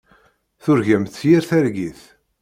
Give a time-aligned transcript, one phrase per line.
[0.63, 2.01] Turgamt yir targit.